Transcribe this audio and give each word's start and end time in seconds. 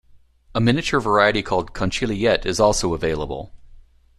A 0.55 0.59
miniature 0.59 0.99
variety 0.99 1.43
called 1.43 1.73
"conchigliette" 1.75 2.43
is 2.43 2.59
also 2.59 2.95
available. 2.95 3.53